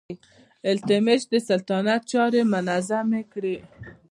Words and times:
التتمش 0.71 1.21
د 1.33 1.35
سلطنت 1.49 2.01
چارې 2.11 2.41
منظمې 2.53 3.21
کړې. 3.33 3.55